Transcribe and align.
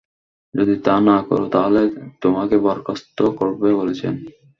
যদি 0.53 0.75
তা 0.85 0.95
না 0.99 1.17
করো, 1.27 1.45
তাহলে 1.49 1.81
তোমাকে 2.21 2.55
বরখাস্ত 2.57 3.17
করবে 3.39 3.69
বলেছেন। 3.75 4.13